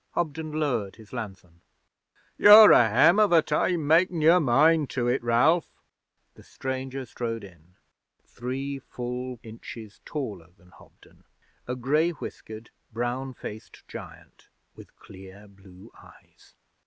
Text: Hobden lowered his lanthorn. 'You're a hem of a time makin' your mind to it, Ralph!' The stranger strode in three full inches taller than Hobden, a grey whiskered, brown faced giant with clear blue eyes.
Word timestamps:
Hobden 0.15 0.51
lowered 0.51 0.95
his 0.95 1.13
lanthorn. 1.13 1.61
'You're 2.35 2.71
a 2.71 2.89
hem 2.89 3.19
of 3.19 3.31
a 3.31 3.43
time 3.43 3.85
makin' 3.85 4.19
your 4.19 4.39
mind 4.39 4.89
to 4.89 5.07
it, 5.07 5.21
Ralph!' 5.21 5.79
The 6.33 6.41
stranger 6.41 7.05
strode 7.05 7.43
in 7.43 7.75
three 8.23 8.79
full 8.79 9.39
inches 9.43 10.01
taller 10.03 10.47
than 10.57 10.69
Hobden, 10.71 11.25
a 11.67 11.75
grey 11.75 12.09
whiskered, 12.09 12.71
brown 12.91 13.35
faced 13.35 13.87
giant 13.87 14.49
with 14.75 14.95
clear 14.95 15.47
blue 15.47 15.91
eyes. 15.95 16.55